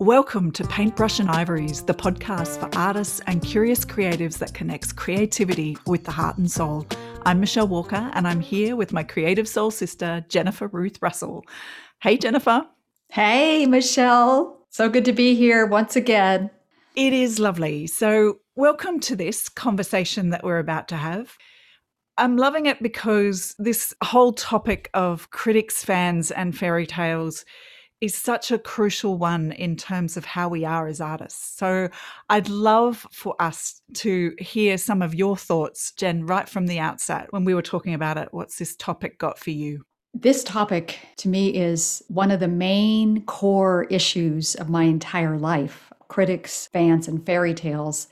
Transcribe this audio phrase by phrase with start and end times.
[0.00, 5.76] Welcome to Paintbrush and Ivories, the podcast for artists and curious creatives that connects creativity
[5.88, 6.86] with the heart and soul.
[7.26, 11.44] I'm Michelle Walker, and I'm here with my creative soul sister, Jennifer Ruth Russell.
[12.00, 12.64] Hey, Jennifer.
[13.10, 14.64] Hey, Michelle.
[14.70, 16.48] So good to be here once again.
[16.94, 17.88] It is lovely.
[17.88, 21.36] So, welcome to this conversation that we're about to have.
[22.16, 27.44] I'm loving it because this whole topic of critics, fans, and fairy tales
[28.00, 31.58] is such a crucial one in terms of how we are as artists.
[31.58, 31.88] So
[32.28, 37.26] I'd love for us to hear some of your thoughts, Jen, right from the outset
[37.30, 38.28] when we were talking about it.
[38.30, 39.84] What's this topic got for you?
[40.14, 45.84] This topic to me is one of the main core issues of my entire life
[46.08, 48.08] critics, fans, and fairy tales.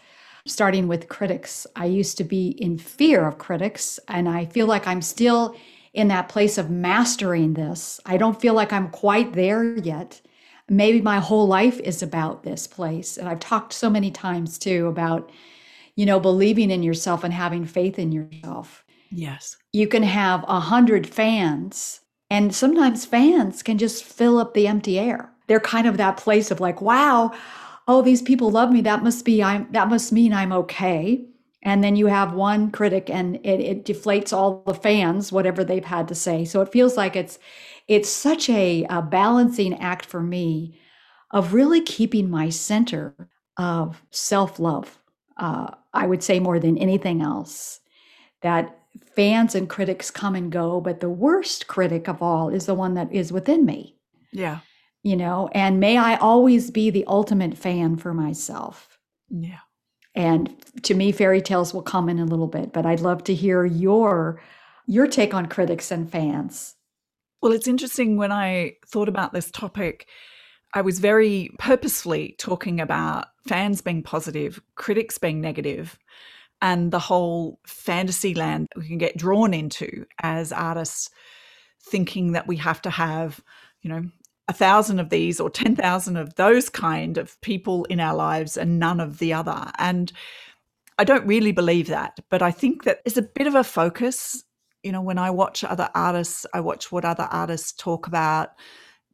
[0.46, 4.86] Starting with critics, I used to be in fear of critics, and I feel like
[4.86, 5.56] I'm still
[5.96, 7.98] in that place of mastering this.
[8.04, 10.20] I don't feel like I'm quite there yet.
[10.68, 13.16] Maybe my whole life is about this place.
[13.16, 15.32] And I've talked so many times too about,
[15.94, 18.84] you know, believing in yourself and having faith in yourself.
[19.10, 19.56] Yes.
[19.72, 24.98] You can have a hundred fans, and sometimes fans can just fill up the empty
[24.98, 25.32] air.
[25.46, 27.32] They're kind of that place of like, wow,
[27.88, 28.82] oh, these people love me.
[28.82, 31.24] That must be I'm that must mean I'm okay
[31.66, 35.84] and then you have one critic and it, it deflates all the fans whatever they've
[35.84, 36.44] had to say.
[36.44, 37.40] So it feels like it's
[37.88, 40.78] it's such a, a balancing act for me
[41.32, 43.14] of really keeping my center
[43.56, 44.98] of self-love
[45.38, 47.80] uh, i would say more than anything else.
[48.42, 48.78] That
[49.16, 52.94] fans and critics come and go but the worst critic of all is the one
[52.94, 53.96] that is within me.
[54.32, 54.60] Yeah.
[55.02, 58.98] You know and may i always be the ultimate fan for myself.
[59.30, 59.65] Yeah
[60.16, 60.50] and
[60.82, 63.64] to me, fairy tales will come in a little bit, but I'd love to hear
[63.64, 64.40] your
[64.88, 66.74] your take on critics and fans.
[67.42, 70.06] Well, it's interesting when I thought about this topic,
[70.74, 75.98] I was very purposefully talking about fans being positive, critics being negative,
[76.62, 81.10] and the whole fantasy land we can get drawn into as artists,
[81.90, 83.40] thinking that we have to have,
[83.82, 84.04] you know,
[84.48, 88.78] a thousand of these or 10,000 of those kind of people in our lives and
[88.78, 89.70] none of the other.
[89.78, 90.12] And
[90.98, 94.44] I don't really believe that, but I think that there's a bit of a focus.
[94.82, 98.50] You know, when I watch other artists, I watch what other artists talk about,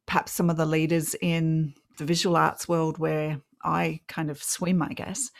[0.06, 4.82] perhaps some of the leaders in the visual arts world where I kind of swim,
[4.82, 5.30] I guess.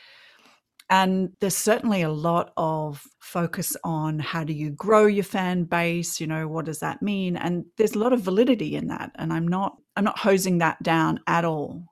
[0.89, 6.19] And there's certainly a lot of focus on how do you grow your fan base,
[6.19, 7.37] you know, what does that mean?
[7.37, 9.11] And there's a lot of validity in that.
[9.15, 11.85] And I'm not I'm not hosing that down at all.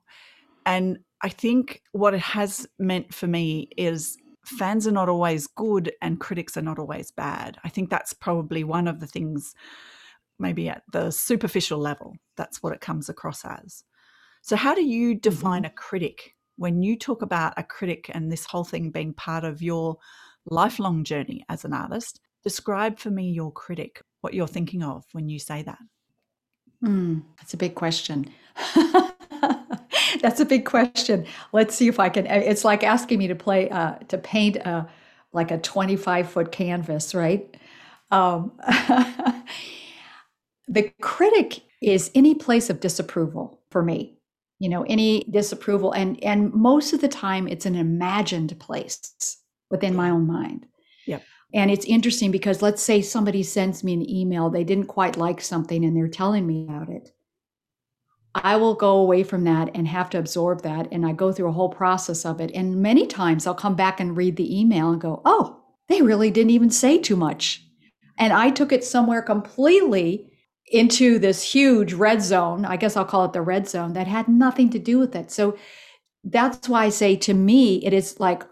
[0.66, 5.92] And I think what it has meant for me is fans are not always good
[6.00, 7.58] and critics are not always bad.
[7.64, 9.54] I think that's probably one of the things,
[10.38, 13.84] maybe at the superficial level, that's what it comes across as.
[14.42, 15.72] So, how do you define mm-hmm.
[15.72, 16.34] a critic?
[16.56, 19.96] When you talk about a critic and this whole thing being part of your
[20.46, 25.28] lifelong journey as an artist, describe for me your critic, what you're thinking of when
[25.28, 25.78] you say that.
[26.82, 28.30] Mm, that's a big question.
[30.20, 31.26] that's a big question.
[31.52, 32.26] Let's see if I can.
[32.26, 34.88] Eh, it's like asking me to play uh, to paint a
[35.32, 37.56] like a 25 foot canvas, right?
[38.10, 38.52] Um,
[40.68, 44.16] the critic is any place of disapproval for me.
[44.58, 49.38] You know, any disapproval, and and most of the time it's an imagined place
[49.70, 50.66] within my own mind.
[51.54, 55.40] And it's interesting because let's say somebody sends me an email, they didn't quite like
[55.40, 57.10] something and they're telling me about it.
[58.34, 60.88] I will go away from that and have to absorb that.
[60.90, 62.50] And I go through a whole process of it.
[62.54, 66.30] And many times I'll come back and read the email and go, oh, they really
[66.30, 67.62] didn't even say too much.
[68.16, 70.32] And I took it somewhere completely
[70.68, 72.64] into this huge red zone.
[72.64, 75.30] I guess I'll call it the red zone that had nothing to do with it.
[75.30, 75.58] So
[76.24, 78.44] that's why I say to me, it is like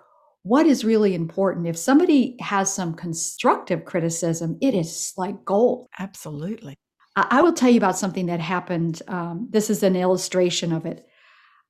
[0.51, 1.69] what is really important.
[1.69, 5.87] If somebody has some constructive criticism, it is like gold.
[5.97, 6.75] Absolutely.
[7.15, 9.01] I, will tell you about something that happened.
[9.07, 11.07] Um, this is an illustration of it.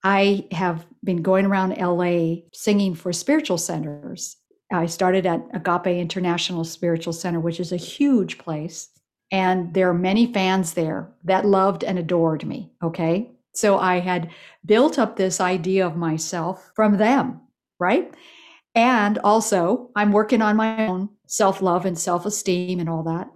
[0.03, 4.39] I have been going around LA singing for spiritual centers.
[4.73, 8.89] I started at Agape International Spiritual Center, which is a huge place.
[9.31, 12.73] And there are many fans there that loved and adored me.
[12.83, 13.31] Okay.
[13.53, 14.31] So I had
[14.65, 17.43] built up this idea of myself from them,
[17.79, 18.15] right?
[18.75, 23.29] And also, I'm working on my own self love and self esteem and all that.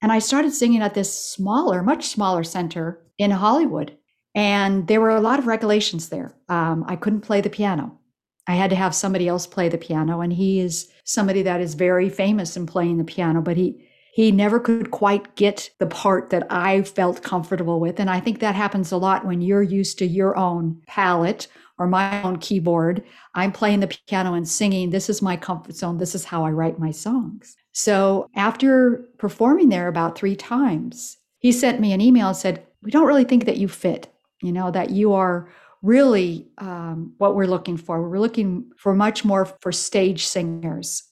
[0.00, 3.96] And I started singing at this smaller, much smaller center in Hollywood.
[4.34, 6.36] And there were a lot of regulations there.
[6.48, 7.98] Um, I couldn't play the piano.
[8.46, 10.20] I had to have somebody else play the piano.
[10.20, 13.87] And he is somebody that is very famous in playing the piano, but he,
[14.18, 18.00] he never could quite get the part that I felt comfortable with.
[18.00, 21.46] And I think that happens a lot when you're used to your own palette
[21.78, 23.04] or my own keyboard.
[23.36, 24.90] I'm playing the piano and singing.
[24.90, 25.98] This is my comfort zone.
[25.98, 27.54] This is how I write my songs.
[27.70, 32.90] So after performing there about three times, he sent me an email and said, We
[32.90, 34.12] don't really think that you fit,
[34.42, 35.48] you know, that you are
[35.80, 38.02] really um, what we're looking for.
[38.02, 41.04] We're looking for much more for stage singers.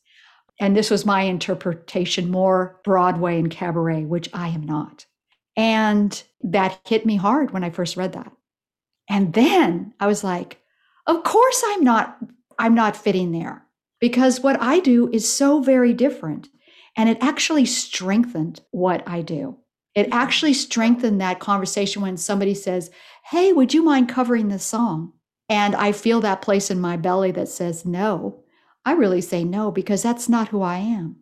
[0.58, 5.06] And this was my interpretation more Broadway and cabaret, which I am not.
[5.56, 8.32] And that hit me hard when I first read that.
[9.08, 10.61] And then I was like,
[11.06, 12.19] of course I'm not
[12.58, 13.64] I'm not fitting there
[14.00, 16.49] because what I do is so very different
[16.97, 19.58] and it actually strengthened what I do.
[19.94, 22.91] It actually strengthened that conversation when somebody says,
[23.31, 25.12] Hey, would you mind covering this song?
[25.49, 28.43] And I feel that place in my belly that says no.
[28.87, 31.17] I really say no because that's not who I am.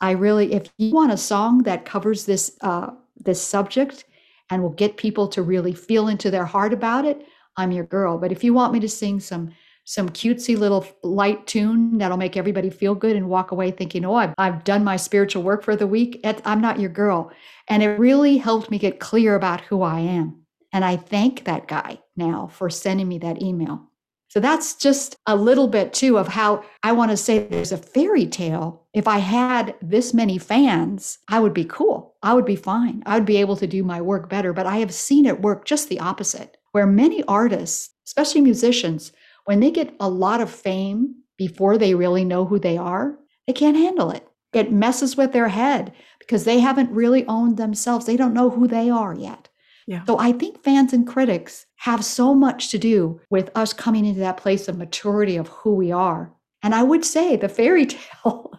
[0.00, 4.04] I really, if you want a song that covers this uh, this subject
[4.50, 7.26] and will get people to really feel into their heart about it,
[7.56, 8.18] I'm your girl.
[8.18, 9.52] But if you want me to sing some
[9.84, 14.16] some cutesy little light tune that'll make everybody feel good and walk away thinking, oh,
[14.16, 17.30] I've, I've done my spiritual work for the week, I'm not your girl.
[17.68, 20.42] And it really helped me get clear about who I am.
[20.72, 23.88] And I thank that guy now for sending me that email.
[24.36, 27.78] So that's just a little bit too of how I want to say there's a
[27.78, 28.82] fairy tale.
[28.92, 32.16] If I had this many fans, I would be cool.
[32.22, 33.02] I would be fine.
[33.06, 34.52] I would be able to do my work better.
[34.52, 39.10] But I have seen it work just the opposite, where many artists, especially musicians,
[39.46, 43.54] when they get a lot of fame before they really know who they are, they
[43.54, 44.28] can't handle it.
[44.52, 48.04] It messes with their head because they haven't really owned themselves.
[48.04, 49.45] They don't know who they are yet.
[49.86, 50.04] Yeah.
[50.04, 54.20] So I think fans and critics have so much to do with us coming into
[54.20, 56.32] that place of maturity of who we are.
[56.62, 58.52] And I would say the fairy tale,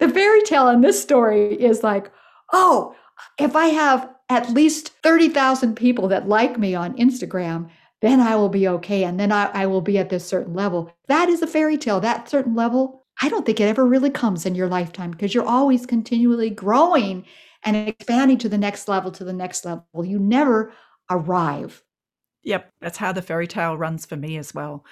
[0.00, 2.10] the fairy tale in this story is like,
[2.52, 2.94] oh,
[3.38, 7.68] if I have at least 30,000 people that like me on Instagram,
[8.02, 9.04] then I will be okay.
[9.04, 10.92] And then I, I will be at this certain level.
[11.08, 12.00] That is a fairy tale.
[12.00, 15.46] That certain level, I don't think it ever really comes in your lifetime because you're
[15.46, 17.24] always continually growing
[17.64, 20.04] and expanding to the next level, to the next level.
[20.04, 20.72] You never
[21.10, 21.82] arrive.
[22.42, 24.84] Yep, that's how the fairy tale runs for me as well.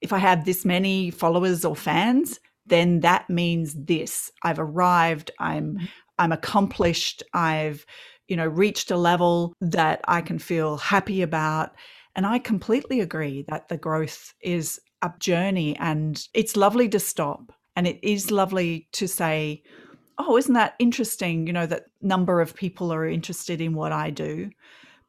[0.00, 4.30] If I have this many followers or fans, then that means this.
[4.42, 5.84] I've arrived, I'm mm-hmm.
[6.18, 7.84] I'm accomplished, I've
[8.28, 11.72] you know reached a level that I can feel happy about.
[12.14, 17.52] And I completely agree that the growth is a journey and it's lovely to stop
[17.74, 19.62] and it is lovely to say
[20.26, 21.46] oh, isn't that interesting?
[21.46, 24.50] You know, that number of people are interested in what I do.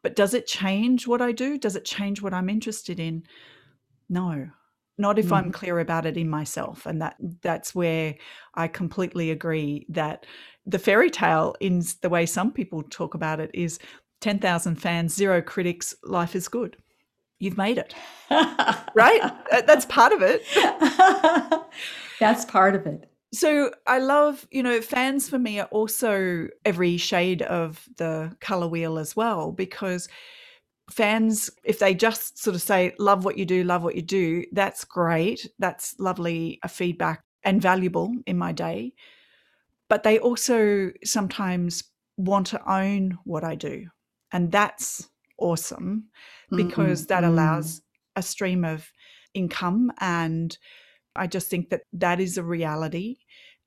[0.01, 1.57] But does it change what I do?
[1.57, 3.23] Does it change what I'm interested in?
[4.09, 4.49] No,
[4.97, 5.37] not if mm.
[5.37, 6.85] I'm clear about it in myself.
[6.85, 8.15] And that that's where
[8.53, 10.25] I completely agree that
[10.65, 13.79] the fairy tale, in the way some people talk about it, is
[14.21, 16.77] 10,000 fans, zero critics, life is good.
[17.39, 17.93] You've made it.
[18.95, 19.33] right?
[19.51, 20.43] That's part of it.
[22.19, 23.09] that's part of it.
[23.33, 28.67] So I love, you know, fans for me are also every shade of the color
[28.67, 30.07] wheel as well, because
[30.91, 34.45] fans, if they just sort of say, love what you do, love what you do,
[34.51, 35.49] that's great.
[35.57, 38.93] That's lovely uh, feedback and valuable in my day.
[39.89, 41.83] But they also sometimes
[42.17, 43.87] want to own what I do.
[44.31, 45.09] And that's
[45.39, 46.05] awesome
[46.51, 47.07] because mm-hmm.
[47.07, 47.81] that allows
[48.15, 48.91] a stream of
[49.33, 50.55] income and
[51.15, 53.17] I just think that that is a reality.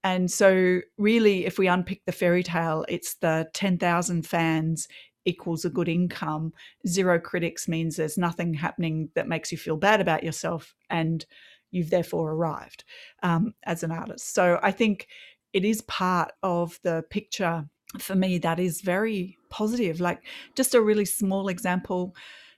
[0.07, 4.87] And so, really, if we unpick the fairy tale, it's the 10,000 fans
[5.25, 6.53] equals a good income.
[6.87, 11.27] Zero critics means there's nothing happening that makes you feel bad about yourself, and
[11.73, 12.85] you've therefore arrived
[13.25, 14.33] um, as an artist.
[14.33, 15.09] So, I think
[15.53, 19.99] it is part of the picture for me that is very positive.
[19.99, 20.21] Like,
[20.55, 22.15] just a really small example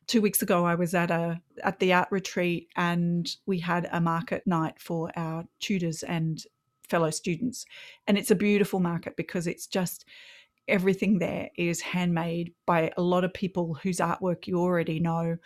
[0.07, 4.01] two weeks ago i was at a at the art retreat and we had a
[4.01, 6.47] market night for our tutors and
[6.89, 7.65] fellow students.
[8.07, 10.05] And it's a beautiful market because it's just
[10.69, 15.37] everything there is handmade by a lot of people whose artwork you already know.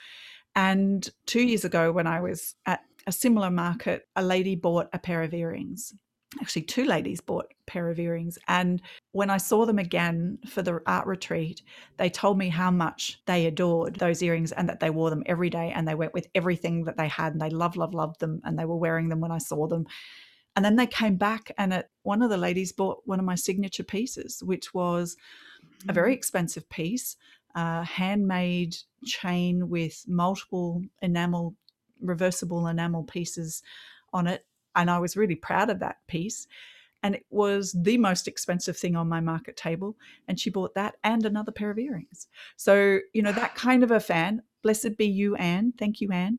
[0.55, 4.99] And two years ago when i was at a similar market a lady bought a
[4.99, 5.95] pair of earrings.
[6.41, 8.39] Actually two ladies bought a pair of earrings.
[8.49, 8.83] And
[9.13, 11.63] when i saw them again for the art retreat
[11.97, 15.51] they told me how much they adored those earrings and that they wore them every
[15.51, 18.41] day and they went with everything that they had and they love love loved them
[18.45, 19.87] and they were wearing them when i saw them
[20.55, 23.35] and then they came back and it, one of the ladies bought one of my
[23.35, 25.17] signature pieces which was
[25.89, 26.17] a very mm.
[26.17, 27.17] expensive piece
[27.55, 31.55] a handmade chain with multiple enamel
[32.01, 33.63] reversible enamel pieces
[34.13, 36.47] on it and I was really proud of that piece.
[37.05, 39.97] and it was the most expensive thing on my market table.
[40.29, 42.29] And she bought that and another pair of earrings.
[42.57, 45.73] So, you know, that kind of a fan, blessed be you, Anne.
[45.77, 46.39] Thank you, Anne.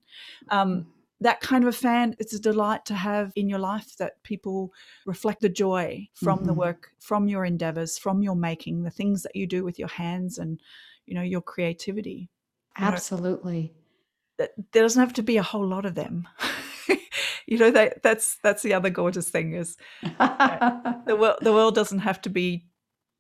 [0.50, 0.88] Um.
[1.24, 4.74] That kind of a fan, it's a delight to have in your life that people
[5.06, 6.48] reflect the joy from mm-hmm.
[6.48, 9.88] the work, from your endeavors, from your making, the things that you do with your
[9.88, 10.60] hands and,
[11.06, 12.30] you know, your creativity.
[12.78, 13.74] Absolutely.
[14.38, 16.28] You know, there doesn't have to be a whole lot of them.
[17.48, 22.00] you know that that's that's the other gorgeous thing is the world the world doesn't
[22.00, 22.66] have to be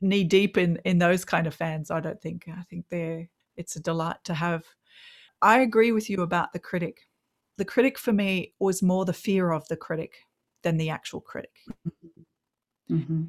[0.01, 3.75] knee deep in in those kind of fans i don't think i think they're it's
[3.75, 4.63] a delight to have
[5.41, 7.01] i agree with you about the critic
[7.57, 10.15] the critic for me was more the fear of the critic
[10.63, 11.51] than the actual critic
[12.89, 13.24] mm-hmm.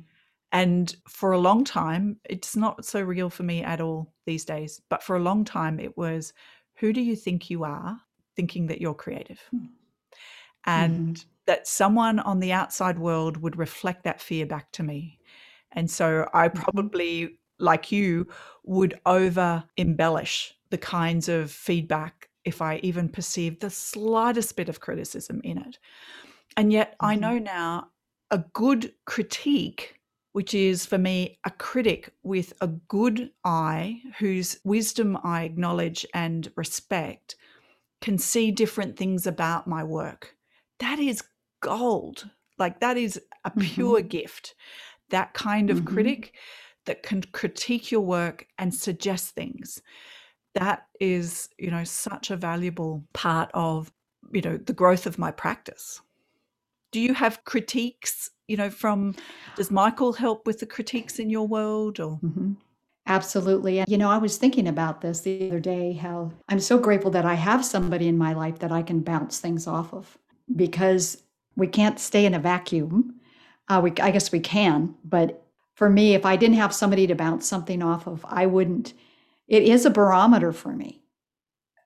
[0.53, 4.81] and for a long time it's not so real for me at all these days
[4.89, 6.33] but for a long time it was
[6.77, 8.01] who do you think you are
[8.37, 9.67] thinking that you're creative hmm
[10.67, 11.29] and mm-hmm.
[11.47, 15.19] that someone on the outside world would reflect that fear back to me.
[15.73, 16.63] And so I mm-hmm.
[16.63, 18.29] probably, like you,
[18.65, 24.81] would over embellish the kinds of feedback if I even perceived the slightest bit of
[24.81, 25.79] criticism in it.
[26.57, 27.07] And yet mm-hmm.
[27.07, 27.89] I know now
[28.31, 30.01] a good critique,
[30.33, 36.51] which is for me a critic with a good eye, whose wisdom I acknowledge and
[36.57, 37.37] respect,
[38.01, 40.37] can see different things about my work
[40.81, 41.23] that is
[41.61, 42.29] gold.
[42.59, 44.09] Like that is a pure mm-hmm.
[44.09, 44.55] gift.
[45.11, 45.95] That kind of mm-hmm.
[45.95, 46.35] critic
[46.87, 49.81] that can critique your work and suggest things.
[50.55, 53.93] That is, you know, such a valuable part of,
[54.33, 56.01] you know, the growth of my practice.
[56.93, 59.17] Do you have critiques, you know, from
[59.57, 62.53] does Michael help with the critiques in your world or mm-hmm.
[63.07, 63.85] Absolutely.
[63.87, 67.27] You know, I was thinking about this the other day how I'm so grateful that
[67.27, 70.17] I have somebody in my life that I can bounce things off of
[70.57, 71.23] because
[71.55, 73.17] we can't stay in a vacuum.
[73.69, 75.43] Uh, we, I guess we can, but
[75.75, 78.95] for me, if I didn't have somebody to bounce something off of, I wouldn't.
[79.49, 81.03] It is a barometer for me.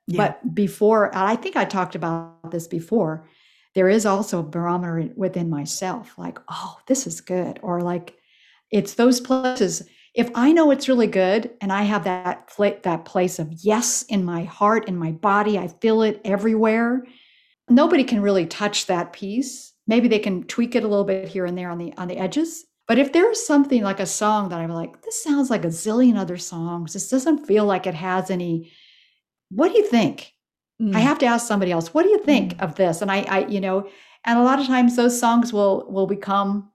[0.06, 0.28] Yeah.
[0.28, 3.28] But before, I think I talked about this before,
[3.74, 7.58] there is also a barometer within myself like, oh, this is good.
[7.62, 8.16] Or like,
[8.70, 9.86] it's those places.
[10.14, 12.50] If I know it's really good and I have that,
[12.82, 17.04] that place of yes in my heart, in my body, I feel it everywhere
[17.70, 19.72] nobody can really touch that piece.
[19.86, 22.18] Maybe they can tweak it a little bit here and there on the on the
[22.18, 22.64] edges.
[22.88, 26.16] But if there's something like a song that I'm like, this sounds like a zillion
[26.16, 26.94] other songs.
[26.94, 28.72] This doesn't feel like it has any.
[29.50, 30.32] What do you think?
[30.80, 30.96] Mm.
[30.96, 31.92] I have to ask somebody else.
[31.92, 32.60] What do you think mm.
[32.62, 33.02] of this?
[33.02, 33.88] And I, I, you know,
[34.24, 36.70] and a lot of times those songs will will become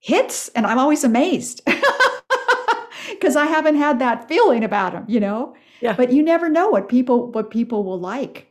[0.00, 1.62] hits, and I'm always amazed
[3.10, 5.04] because I haven't had that feeling about them.
[5.06, 5.54] You know.
[5.80, 5.94] Yeah.
[5.94, 8.48] But you never know what people what people will like.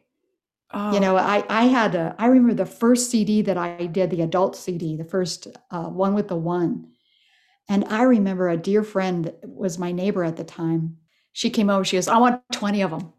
[0.71, 0.93] Oh.
[0.93, 4.21] You know, I I had a I remember the first CD that I did, the
[4.21, 6.92] adult CD, the first uh, one with the one,
[7.69, 10.97] and I remember a dear friend that was my neighbor at the time.
[11.31, 11.83] She came over.
[11.83, 13.13] She goes, "I want twenty of them."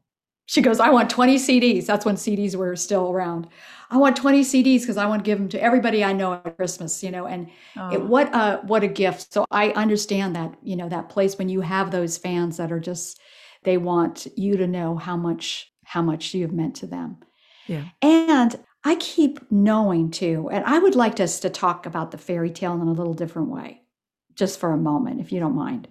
[0.47, 3.49] She goes, "I want twenty CDs." That's when CDs were still around.
[3.91, 6.57] I want twenty CDs because I want to give them to everybody I know at
[6.57, 7.03] Christmas.
[7.03, 7.93] You know, and oh.
[7.93, 9.33] it, what a what a gift.
[9.33, 12.81] So I understand that you know that place when you have those fans that are
[12.81, 13.21] just
[13.65, 17.19] they want you to know how much how much you've meant to them
[17.67, 17.85] yeah.
[18.03, 22.51] And I keep knowing too, and I would like us to talk about the fairy
[22.51, 23.81] tale in a little different way,
[24.35, 25.88] just for a moment, if you don't mind.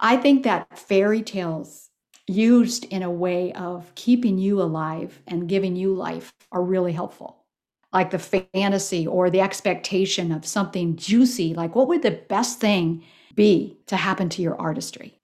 [0.00, 1.90] I think that fairy tales
[2.26, 7.44] used in a way of keeping you alive and giving you life are really helpful.
[7.92, 13.04] Like the fantasy or the expectation of something juicy, like what would the best thing
[13.34, 15.20] be to happen to your artistry?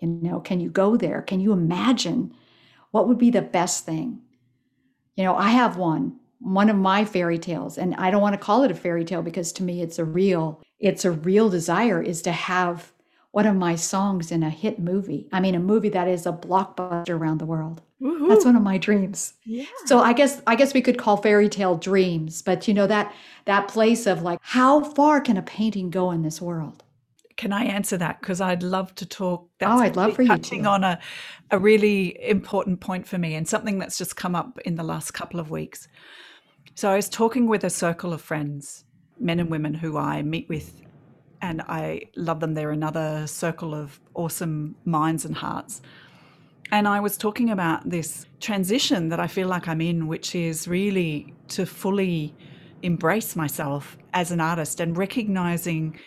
[0.00, 1.22] You know, can you go there?
[1.22, 2.32] Can you imagine
[2.90, 4.20] what would be the best thing?
[5.16, 8.38] You know, I have one, one of my fairy tales, and I don't want to
[8.38, 12.00] call it a fairy tale because to me it's a real, it's a real desire
[12.02, 12.92] is to have
[13.30, 15.28] one of my songs in a hit movie.
[15.32, 17.82] I mean, a movie that is a blockbuster around the world.
[18.00, 18.28] Woo-hoo.
[18.28, 19.34] That's one of my dreams.
[19.44, 19.64] Yeah.
[19.86, 23.12] So I guess I guess we could call fairy tale dreams, but you know that
[23.44, 26.84] that place of like how far can a painting go in this world?
[27.36, 28.20] Can I answer that?
[28.20, 29.42] Because I'd love to talk.
[29.42, 30.98] Oh, that's oh, I'd love for you touching on a,
[31.50, 35.12] a really important point for me and something that's just come up in the last
[35.12, 35.88] couple of weeks.
[36.74, 38.84] So I was talking with a circle of friends,
[39.20, 40.82] men and women who I meet with,
[41.40, 42.54] and I love them.
[42.54, 45.80] They're another circle of awesome minds and hearts.
[46.70, 50.68] And I was talking about this transition that I feel like I'm in, which is
[50.68, 52.34] really to fully
[52.82, 55.98] embrace myself as an artist and recognizing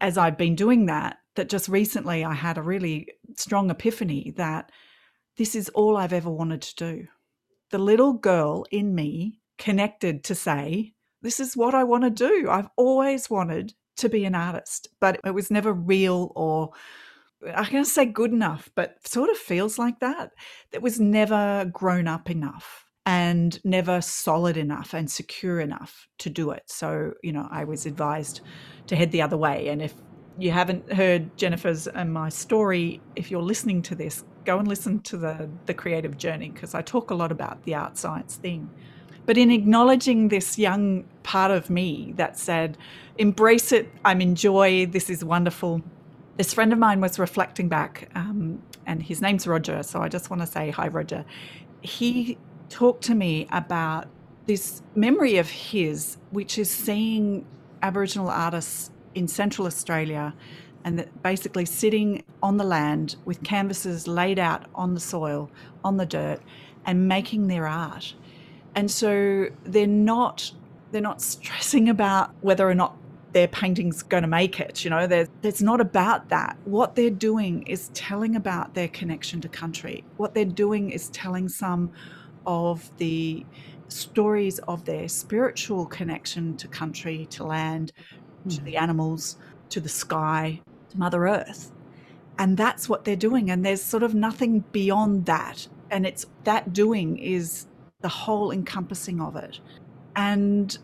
[0.00, 4.70] as I've been doing that, that just recently I had a really strong epiphany that
[5.36, 7.06] this is all I've ever wanted to do.
[7.70, 12.48] The little girl in me connected to say, This is what I want to do.
[12.48, 16.70] I've always wanted to be an artist, but it was never real or
[17.54, 20.32] I can't say good enough, but sort of feels like that.
[20.72, 26.50] It was never grown up enough and never solid enough and secure enough to do
[26.50, 26.64] it.
[26.66, 28.40] So, you know, I was advised
[28.88, 29.68] to head the other way.
[29.68, 29.94] And if
[30.36, 35.00] you haven't heard Jennifer's and my story, if you're listening to this, go and listen
[35.00, 38.70] to the the creative journey because I talk a lot about the art science thing.
[39.28, 42.78] But in acknowledging this young part of me that said,
[43.18, 45.82] embrace it, I'm enjoy, this is wonderful.
[46.38, 50.30] This friend of mine was reflecting back, um, and his name's Roger, so I just
[50.30, 51.26] want to say hi, Roger.
[51.82, 52.38] He
[52.70, 54.06] talked to me about
[54.46, 57.44] this memory of his, which is seeing
[57.82, 60.34] Aboriginal artists in Central Australia
[60.84, 65.50] and basically sitting on the land with canvases laid out on the soil,
[65.84, 66.40] on the dirt,
[66.86, 68.14] and making their art
[68.74, 70.52] and so they're not
[70.90, 72.96] they're not stressing about whether or not
[73.32, 77.62] their painting's going to make it you know it's not about that what they're doing
[77.66, 81.90] is telling about their connection to country what they're doing is telling some
[82.46, 83.44] of the
[83.88, 87.92] stories of their spiritual connection to country to land
[88.46, 88.54] mm.
[88.54, 88.82] to the hmm.
[88.82, 89.36] animals
[89.68, 90.60] to the sky
[90.90, 91.72] to mother earth
[92.38, 96.72] and that's what they're doing and there's sort of nothing beyond that and it's that
[96.72, 97.66] doing is
[98.00, 99.58] the whole encompassing of it.
[100.14, 100.76] And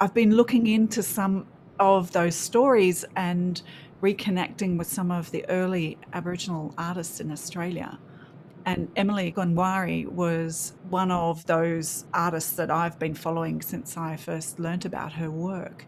[0.00, 1.46] I've been looking into some
[1.80, 3.60] of those stories and
[4.00, 7.98] reconnecting with some of the early Aboriginal artists in Australia.
[8.66, 14.60] And Emily Kngwarreye was one of those artists that I've been following since I first
[14.60, 15.86] learnt about her work.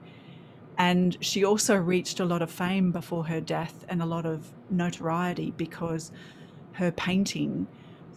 [0.78, 4.52] And she also reached a lot of fame before her death and a lot of
[4.68, 6.10] notoriety because
[6.72, 7.68] her painting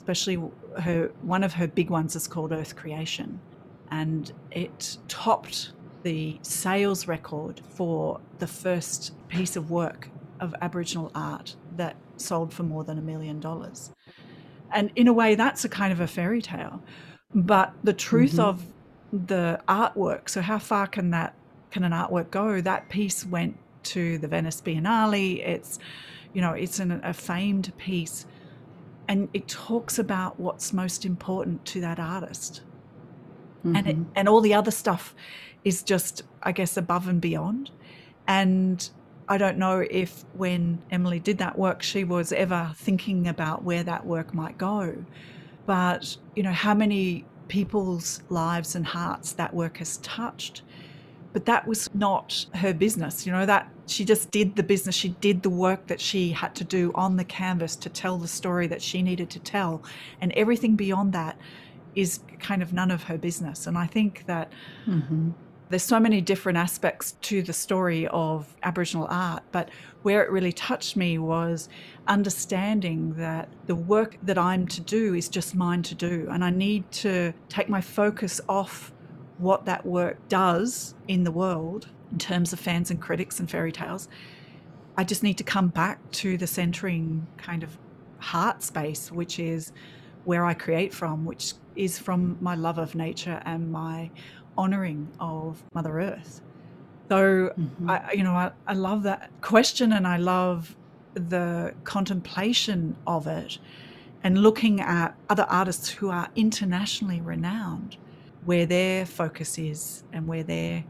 [0.05, 0.39] especially
[0.79, 3.39] her one of her big ones is called Earth Creation,
[3.89, 5.71] and it topped
[6.03, 10.09] the sales record for the first piece of work
[10.39, 13.91] of Aboriginal art that sold for more than a million dollars.
[14.71, 16.83] And in a way, that's a kind of a fairy tale.
[17.33, 18.41] But the truth mm-hmm.
[18.41, 18.65] of
[19.11, 21.33] the artwork, so how far can that
[21.71, 22.61] can an artwork go?
[22.61, 25.39] That piece went to the Venice Biennale.
[25.43, 25.79] It's,
[26.33, 28.27] you know, it's an, a famed piece
[29.07, 32.61] and it talks about what's most important to that artist
[33.59, 33.75] mm-hmm.
[33.75, 34.11] and it, mm-hmm.
[34.15, 35.15] and all the other stuff
[35.63, 37.71] is just i guess above and beyond
[38.27, 38.89] and
[39.27, 43.83] i don't know if when emily did that work she was ever thinking about where
[43.83, 44.95] that work might go
[45.65, 50.63] but you know how many people's lives and hearts that work has touched
[51.35, 54.95] but that was not her business you know that she just did the business.
[54.95, 58.27] She did the work that she had to do on the canvas to tell the
[58.27, 59.83] story that she needed to tell.
[60.21, 61.37] And everything beyond that
[61.95, 63.67] is kind of none of her business.
[63.67, 64.51] And i think that
[64.85, 65.29] mm-hmm.
[65.69, 69.69] there's so many different aspects to the story of aboriginal art but
[70.03, 71.69] where it really touched me was
[72.07, 76.27] understanding that the work that i'm to do is just mine to do.
[76.31, 78.91] And i need to take my focus off
[79.37, 83.71] what that work does in the world in terms of fans and critics and fairy
[83.71, 84.07] tales.
[84.97, 87.77] I just need to come back to the centering kind of
[88.19, 89.73] heart space, which is
[90.23, 94.09] where I create from, which is from my love of nature and my
[94.57, 96.41] honoring of Mother Earth.
[97.09, 97.89] So, mm-hmm.
[97.89, 100.75] I, you know, I, I love that question and I love
[101.13, 103.59] the contemplation of it
[104.23, 107.97] and looking at other artists who are internationally renowned
[108.45, 110.83] where their focus is and where their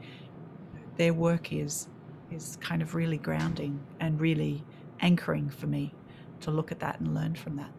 [0.97, 1.87] their work is
[2.31, 4.63] is kind of really grounding and really
[5.01, 5.93] anchoring for me
[6.41, 7.71] to look at that and learn from that.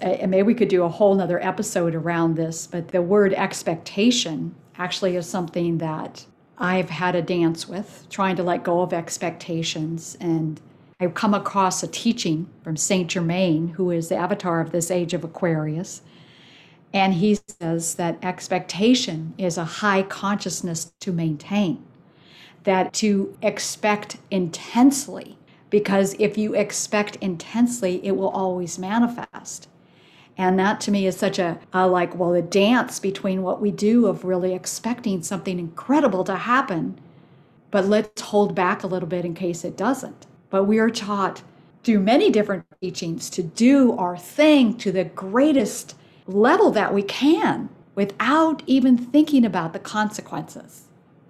[0.00, 4.54] And maybe we could do a whole nother episode around this, but the word expectation
[4.76, 6.24] actually is something that
[6.56, 10.16] I've had a dance with, trying to let go of expectations.
[10.20, 10.60] And
[11.00, 15.14] I've come across a teaching from Saint Germain, who is the avatar of this age
[15.14, 16.02] of Aquarius.
[16.92, 21.84] And he says that expectation is a high consciousness to maintain,
[22.64, 25.36] that to expect intensely,
[25.70, 29.68] because if you expect intensely, it will always manifest.
[30.38, 33.70] And that to me is such a, a like, well, a dance between what we
[33.72, 36.98] do of really expecting something incredible to happen,
[37.70, 40.26] but let's hold back a little bit in case it doesn't.
[40.48, 41.42] But we are taught
[41.82, 45.96] through many different teachings to do our thing to the greatest
[46.28, 50.84] level that we can without even thinking about the consequences.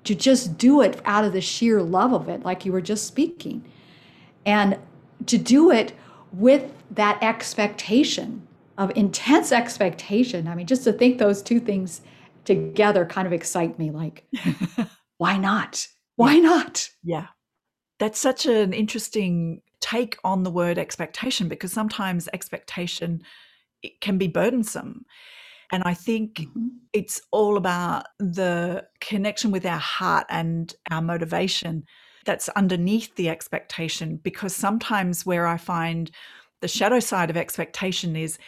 [0.05, 3.07] To just do it out of the sheer love of it, like you were just
[3.07, 3.65] speaking.
[4.45, 4.79] And
[5.27, 5.93] to do it
[6.33, 10.47] with that expectation of intense expectation.
[10.49, 12.01] I mean, just to think those two things
[12.45, 14.25] together kind of excite me like,
[15.19, 15.87] why not?
[16.17, 16.89] Why not?
[17.03, 17.27] Yeah.
[17.99, 23.23] that's such an interesting take on the word expectation because sometimes expectation
[23.83, 25.05] it can be burdensome
[25.71, 26.69] and I think mm-hmm.
[26.93, 31.85] it's all about the connection with our heart and our motivation
[32.25, 34.17] that's underneath the expectation.
[34.23, 36.11] Because sometimes where I find
[36.61, 38.39] the shadow side of expectation is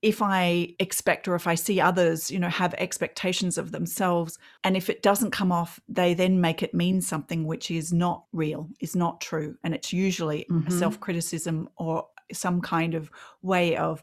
[0.00, 4.76] if I expect or if I see others, you know, have expectations of themselves, and
[4.76, 8.68] if it doesn't come off, they then make it mean something which is not real,
[8.80, 9.56] is not true.
[9.62, 10.76] And it's usually mm-hmm.
[10.76, 13.10] self criticism or some kind of
[13.42, 14.02] way of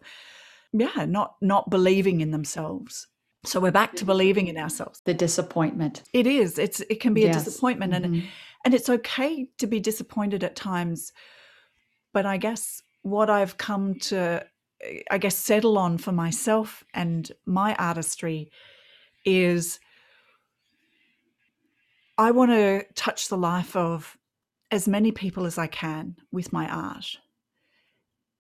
[0.74, 3.08] yeah not not believing in themselves.
[3.46, 5.02] So we're back to believing in ourselves.
[5.06, 6.04] The disappointment.
[6.14, 6.60] It is.
[6.60, 7.42] It's it can be yes.
[7.42, 8.14] a disappointment mm-hmm.
[8.14, 8.24] and
[8.66, 11.14] and it's okay to be disappointed at times
[12.14, 14.46] but i guess what i've come to
[15.12, 18.52] i guess settle on for myself and my artistry
[19.26, 19.80] is
[22.18, 24.18] i want to touch the life of
[24.72, 27.18] as many people as i can with my art.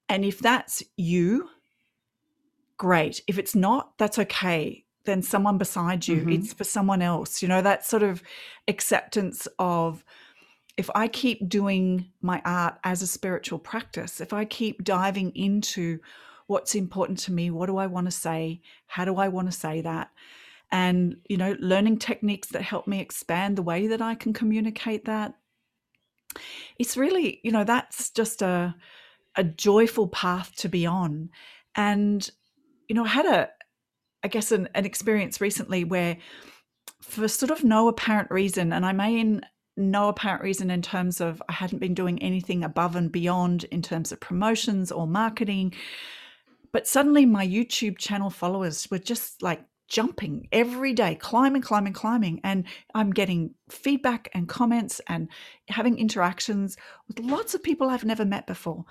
[0.07, 1.49] And if that's you
[2.79, 3.21] great.
[3.27, 4.85] If it's not, that's okay.
[5.05, 6.31] Then someone beside you, mm-hmm.
[6.31, 7.43] it's for someone else.
[7.43, 8.23] You know, that sort of
[8.67, 10.03] acceptance of
[10.77, 15.99] if I keep doing my art as a spiritual practice, if I keep diving into
[16.47, 18.61] what's important to me, what do I want to say?
[18.87, 20.09] How do I want to say that?
[20.71, 25.05] And, you know, learning techniques that help me expand the way that I can communicate
[25.05, 25.35] that.
[26.77, 28.75] It's really, you know, that's just a
[29.35, 31.29] a joyful path to be on.
[31.75, 32.29] And
[32.89, 33.49] you know, I had a,
[34.23, 36.17] I guess, an, an experience recently where,
[37.02, 39.41] for sort of no apparent reason, and I mean
[39.78, 43.82] no apparent reason in terms of I hadn't been doing anything above and beyond in
[43.82, 45.73] terms of promotions or marketing,
[46.73, 52.41] but suddenly my YouTube channel followers were just like jumping every day, climbing, climbing, climbing.
[52.43, 55.30] And I'm getting feedback and comments and
[55.67, 58.86] having interactions with lots of people I've never met before.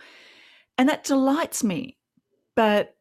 [0.77, 1.99] And that delights me.
[2.57, 2.97] But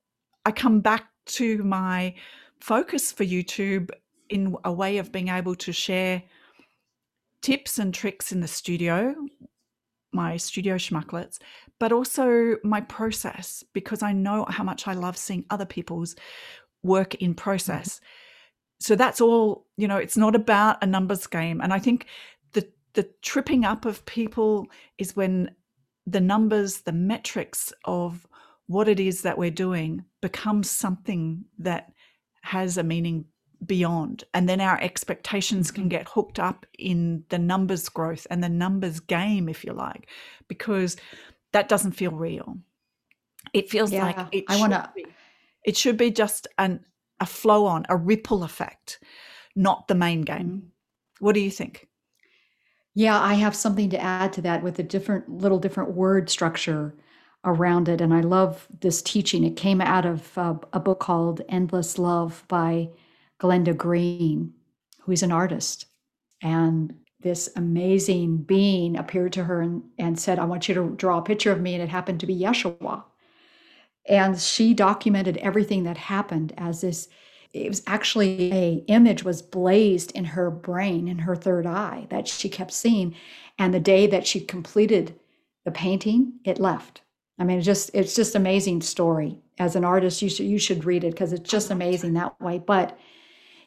[0.48, 2.16] I come back to my
[2.62, 3.90] focus for YouTube
[4.30, 6.24] in a way of being able to share
[7.42, 9.14] tips and tricks in the studio,
[10.14, 11.40] my studio schmucklets,
[11.82, 16.16] but also my process because I know how much I love seeing other people's
[16.82, 17.44] work in mm-hmm.
[17.44, 18.00] process.
[18.80, 21.60] So that's all, you know, it's not about a numbers game.
[21.60, 22.06] And I think
[22.54, 25.52] the the tripping up of people is when
[26.06, 28.26] the numbers, the metrics of
[28.68, 31.94] what it is that we're doing becomes something that
[32.42, 33.24] has a meaning
[33.66, 34.26] beyond.
[34.34, 35.90] And then our expectations can mm-hmm.
[35.90, 40.10] get hooked up in the numbers growth and the numbers game if you like
[40.50, 40.98] because
[41.54, 42.58] that doesn't feel real.
[43.54, 44.90] It feels yeah, like it i want to
[45.64, 46.84] it should be just an
[47.22, 49.00] a flow on a ripple effect
[49.56, 50.50] not the main game.
[50.50, 51.26] Mm-hmm.
[51.26, 51.88] what do you think?
[52.94, 56.94] Yeah i have something to add to that with a different little different word structure
[57.48, 58.02] around it.
[58.02, 59.44] And I love this teaching.
[59.44, 62.90] It came out of uh, a book called Endless Love by
[63.40, 64.54] Glenda Green,
[65.02, 65.86] who is an artist.
[66.42, 71.18] And this amazing being appeared to her and, and said, I want you to draw
[71.18, 71.74] a picture of me.
[71.74, 73.04] And it happened to be Yeshua.
[74.08, 77.08] And she documented everything that happened as this
[77.54, 82.28] it was actually a image was blazed in her brain in her third eye that
[82.28, 83.16] she kept seeing
[83.58, 85.18] and the day that she completed
[85.64, 87.02] the painting it left
[87.40, 89.40] I mean, it's just it's just amazing story.
[89.60, 92.60] As an artist, you should you should read it because it's just amazing that way.
[92.60, 92.98] But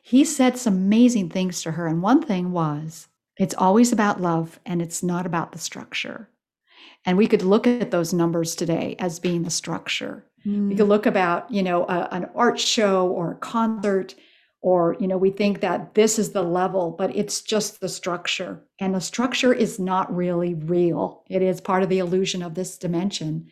[0.02, 4.61] he said some amazing things to her, and one thing was it's always about love
[4.66, 6.28] and it's not about the structure.
[7.06, 10.26] And we could look at those numbers today as being the structure.
[10.44, 10.68] Mm.
[10.68, 10.90] We could mm.
[10.90, 14.14] look about you know a, an art show or a concert
[14.62, 18.62] or you know we think that this is the level but it's just the structure
[18.79, 22.77] and the structure is not really real it is part of the illusion of this
[22.77, 23.46] dimension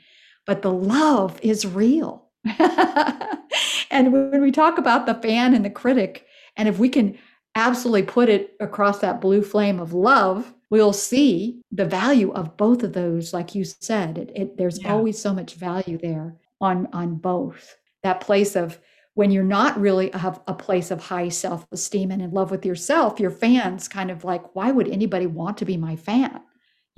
[0.49, 2.25] but the love is real.
[2.59, 7.19] and when we talk about the fan and the critic, and if we can
[7.55, 12.83] absolutely put it across that blue flame of love, we'll see the value of both
[12.83, 13.35] of those.
[13.35, 14.91] Like you said, it, it, there's yeah.
[14.91, 17.77] always so much value there on on both.
[18.03, 18.79] That place of
[19.19, 23.19] when you're not really have a place of high self-esteem and in love with yourself,
[23.19, 26.41] your fans kind of like, why would anybody want to be my fan?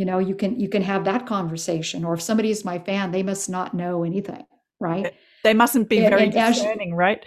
[0.00, 3.11] you know you can you can have that conversation or if somebody is my fan
[3.11, 4.46] they must not know anything
[4.80, 7.26] right they mustn't be and, very and discerning right?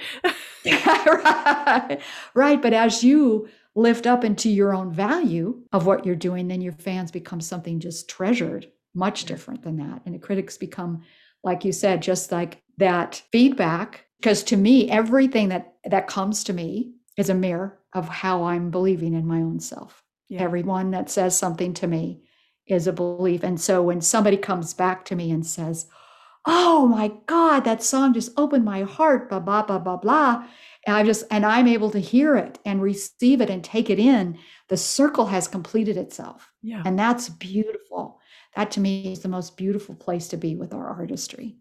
[0.66, 2.02] right
[2.34, 6.62] right but as you lift up into your own value of what you're doing then
[6.62, 11.04] your fans become something just treasured much different than that and the critics become
[11.44, 16.54] like you said just like that feedback because to me everything that that comes to
[16.54, 20.42] me is a mirror of how i'm believing in my own self yeah.
[20.42, 22.22] everyone that says something to me
[22.68, 23.44] is a belief.
[23.44, 25.88] And so when somebody comes back to me and says,
[26.46, 30.46] Oh my God, that song just opened my heart, blah, blah, blah, blah, blah.
[30.86, 33.98] And I just, and I'm able to hear it and receive it and take it
[33.98, 34.38] in.
[34.68, 36.52] The circle has completed itself.
[36.62, 36.84] Yeah.
[36.86, 38.20] And that's beautiful.
[38.58, 41.56] That to me is the most beautiful place to be with our artistry.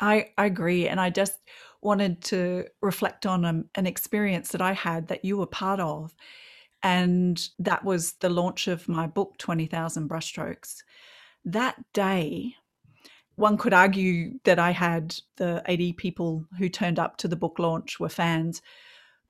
[0.00, 0.88] I, I agree.
[0.88, 1.34] And I just
[1.82, 6.14] wanted to reflect on um, an experience that I had that you were part of.
[6.82, 10.76] And that was the launch of my book, 20,000 Brushstrokes.
[11.44, 12.54] That day,
[13.36, 17.58] one could argue that I had the 80 people who turned up to the book
[17.58, 18.62] launch were fans,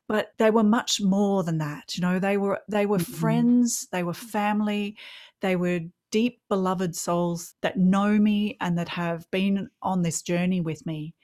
[0.09, 1.97] but they were much more than that.
[1.97, 3.13] You know, they were they were mm-hmm.
[3.13, 4.97] friends, they were family,
[5.41, 10.61] they were deep beloved souls that know me and that have been on this journey
[10.61, 11.15] with me.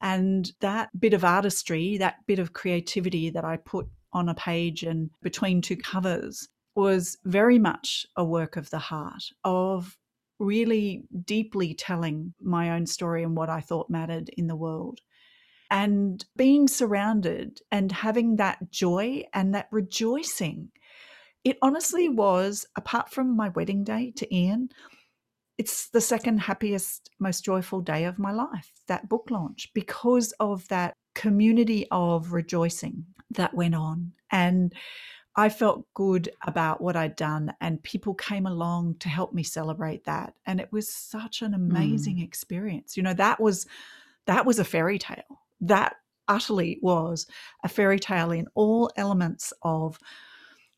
[0.00, 4.82] And that bit of artistry, that bit of creativity that I put on a page
[4.82, 9.96] and between two covers was very much a work of the heart, of
[10.38, 15.00] really deeply telling my own story and what I thought mattered in the world.
[15.70, 20.70] And being surrounded and having that joy and that rejoicing.
[21.44, 24.70] It honestly was, apart from my wedding day to Ian,
[25.58, 30.66] it's the second happiest, most joyful day of my life, that book launch, because of
[30.68, 34.12] that community of rejoicing that went on.
[34.32, 34.74] And
[35.36, 40.04] I felt good about what I'd done, and people came along to help me celebrate
[40.04, 40.34] that.
[40.46, 42.24] And it was such an amazing mm.
[42.24, 42.96] experience.
[42.96, 43.66] You know, that was
[44.26, 45.42] that was a fairy tale.
[45.60, 45.96] That
[46.28, 47.26] utterly was
[47.62, 49.98] a fairy tale in all elements of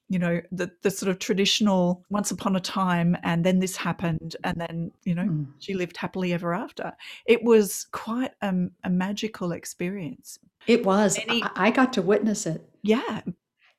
[0.09, 4.37] you know the the sort of traditional once upon a time and then this happened
[4.45, 5.47] and then you know mm.
[5.59, 6.92] she lived happily ever after
[7.27, 12.47] it was quite a, a magical experience it was Many, I, I got to witness
[12.47, 13.23] it yeah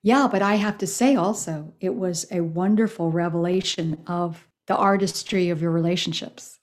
[0.03, 5.49] yeah, but I have to say also, it was a wonderful revelation of the artistry
[5.49, 6.59] of your relationships.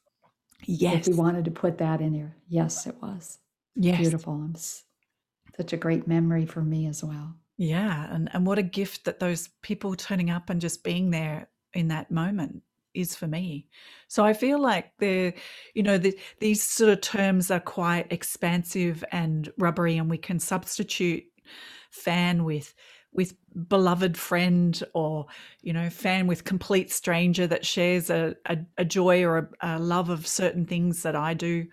[0.65, 1.07] Yes.
[1.07, 2.37] If we wanted to put that in there.
[2.49, 3.39] Yes, it was.
[3.77, 4.01] Yes.
[4.01, 4.49] Beautiful.
[4.51, 4.85] It's
[5.59, 7.35] such a great memory for me as well.
[7.57, 8.13] Yeah.
[8.13, 11.89] And, and what a gift that those people turning up and just being there in
[11.89, 12.63] that moment
[12.95, 13.67] is for me.
[14.09, 15.35] So I feel like the,
[15.75, 20.39] you know, the, these sort of terms are quite expansive and rubbery, and we can
[20.39, 21.25] substitute
[21.91, 22.75] fan with
[23.13, 23.35] with
[23.69, 25.27] beloved friend or
[25.63, 29.79] you know fan with complete stranger that shares a, a, a joy or a, a,
[29.79, 31.65] love of certain things that i do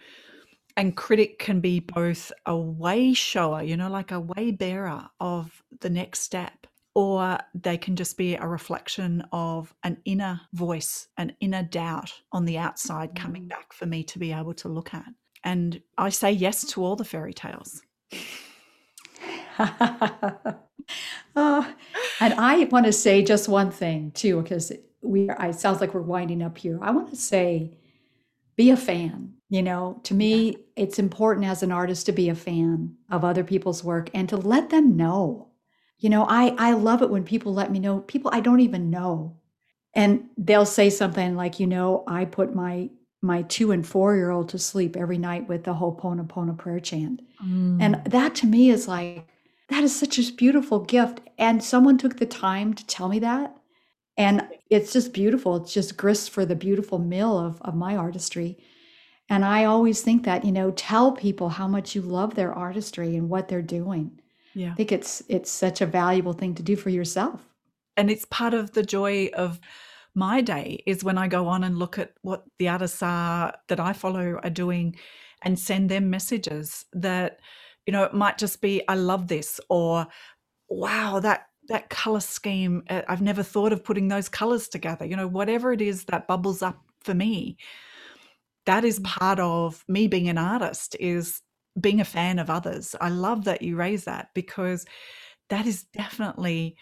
[0.78, 5.64] and critic can be both a way shower you know like a way bearer of
[5.82, 11.34] the next step or they can just be a reflection of an inner voice an
[11.40, 13.50] inner doubt on the outside coming mm.
[13.50, 15.08] back for me to be able to look at
[15.44, 17.82] and i say yes to all the fairy tales
[19.60, 20.58] uh,
[22.20, 25.94] and I want to say just one thing too, because we are, it sounds like
[25.94, 26.80] we're winding up here.
[26.82, 27.78] I want to say,
[28.62, 29.34] be a fan.
[29.50, 33.44] You know, to me, it's important as an artist to be a fan of other
[33.44, 35.50] people's work and to let them know.
[35.98, 38.90] You know, I I love it when people let me know people I don't even
[38.90, 39.38] know,
[39.94, 42.90] and they'll say something like, you know, I put my
[43.22, 46.80] my two and four year old to sleep every night with the whole Ho'oponopono prayer
[46.80, 47.82] chant, mm.
[47.82, 49.28] and that to me is like
[49.70, 51.20] that is such a beautiful gift.
[51.38, 53.56] And someone took the time to tell me that.
[54.18, 55.56] And it's just beautiful.
[55.58, 58.58] It's just grist for the beautiful mill of, of my artistry.
[59.30, 63.16] And I always think that, you know, tell people how much you love their artistry
[63.16, 64.20] and what they're doing.
[64.54, 64.74] Yeah.
[64.74, 67.42] I think it's it's such a valuable thing to do for yourself.
[67.96, 69.60] And it's part of the joy of
[70.14, 73.80] my day is when I go on and look at what the artists are that
[73.80, 74.98] I follow are doing
[75.42, 77.40] and send them messages that
[77.86, 80.08] you know it might just be i love this or
[80.70, 85.16] wow that that color scheme uh, i've never thought of putting those colors together you
[85.16, 87.58] know whatever it is that bubbles up for me
[88.66, 91.42] that is part of me being an artist is
[91.80, 92.96] being a fan of others.
[93.00, 94.86] I love that you raise that because
[95.50, 96.76] that is definitely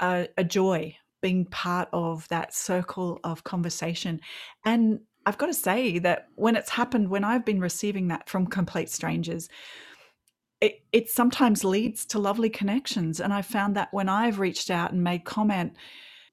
[0.00, 4.20] a, a joy being part of that circle of conversation.
[4.64, 8.46] And i've got to say that when it's happened when i've been receiving that from
[8.46, 9.48] complete strangers
[10.60, 13.20] it, it sometimes leads to lovely connections.
[13.20, 15.74] And I found that when I've reached out and made comment,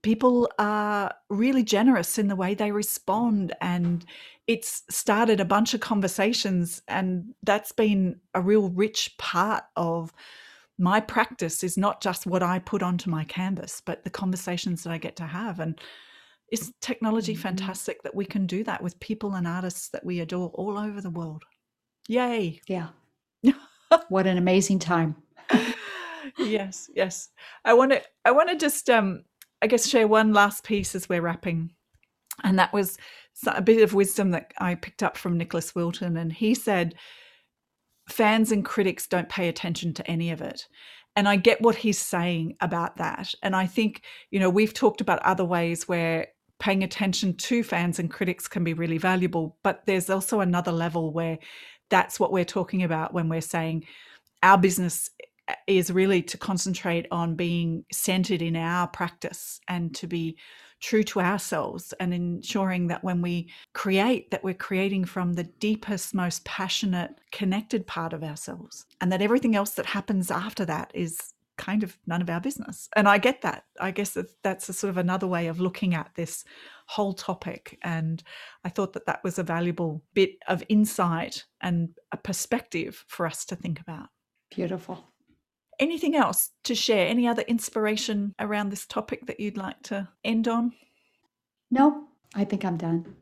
[0.01, 3.53] people are really generous in the way they respond.
[3.59, 4.05] And
[4.47, 6.81] it's started a bunch of conversations.
[6.87, 10.13] And that's been a real rich part of
[10.77, 14.91] my practice is not just what I put onto my canvas, but the conversations that
[14.91, 15.59] I get to have.
[15.59, 15.79] And
[16.51, 17.41] is technology mm-hmm.
[17.41, 21.01] fantastic that we can do that with people and artists that we adore all over
[21.01, 21.43] the world?
[22.07, 22.61] Yay.
[22.67, 22.87] Yeah
[24.09, 25.15] what an amazing time.
[26.37, 27.29] yes, yes.
[27.65, 29.23] I want to I want to just um
[29.61, 31.71] I guess share one last piece as we're wrapping.
[32.43, 32.97] And that was
[33.47, 36.17] a bit of wisdom that I picked up from Nicholas Wilton.
[36.17, 36.95] And he said,
[38.09, 40.67] fans and critics don't pay attention to any of it.
[41.15, 43.33] And I get what he's saying about that.
[43.43, 44.01] And I think,
[44.31, 46.27] you know, we've talked about other ways where
[46.59, 49.57] paying attention to fans and critics can be really valuable.
[49.63, 51.37] But there's also another level where
[51.93, 53.85] that's what we're talking about when we're saying
[54.41, 55.11] our business
[55.47, 60.35] eh, is really to concentrate on being centered in our practice and to be
[60.79, 66.15] true to ourselves and ensuring that when we create that we're creating from the deepest
[66.15, 71.33] most passionate connected part of ourselves and that everything else that happens after that is
[71.57, 72.89] kind of none of our business.
[72.95, 73.65] And i get that.
[73.79, 76.43] I guess that that's a sort of another way of looking at this
[76.93, 78.23] whole topic and
[78.63, 83.45] i thought that that was a valuable bit of insight and a perspective for us
[83.45, 84.09] to think about
[84.51, 85.13] beautiful
[85.79, 87.07] Anything else to share?
[87.07, 90.73] Any other inspiration around this topic that you'd like to end on?
[91.71, 93.15] No, I think I'm done.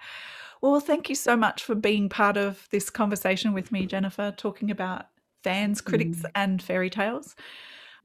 [0.62, 4.69] Well, thank you so much for being part of this conversation with me, Jennifer, talking
[4.69, 5.05] about
[5.43, 6.31] fans, critics, mm.
[6.36, 7.36] and fairy tales.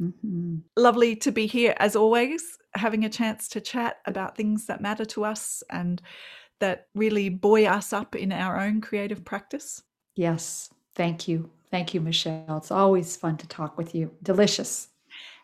[0.00, 0.56] Mm-hmm.
[0.76, 5.04] Lovely to be here as always, having a chance to chat about things that matter
[5.06, 6.02] to us and
[6.58, 9.82] that really buoy us up in our own creative practice.
[10.14, 11.50] Yes, thank you.
[11.70, 12.56] Thank you, Michelle.
[12.56, 14.10] It's always fun to talk with you.
[14.22, 14.88] Delicious.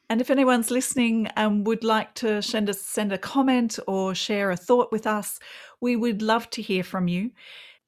[0.08, 4.50] And if anyone's listening and would like to send us send a comment or share
[4.50, 5.38] a thought with us,
[5.80, 7.30] we would love to hear from you.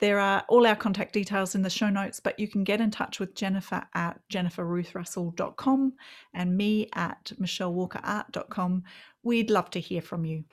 [0.00, 2.90] There are all our contact details in the show notes, but you can get in
[2.90, 5.92] touch with Jennifer at jenniferruthrussell.com
[6.34, 8.82] and me at michellewalkerart.com.
[9.22, 10.44] We'd love to hear from you.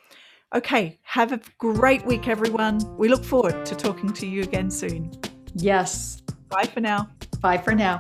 [0.54, 2.80] Okay, have a great week, everyone.
[2.98, 5.12] We look forward to talking to you again soon.
[5.56, 6.22] Yes.
[6.50, 7.10] Bye for now.
[7.42, 8.00] Bye for now.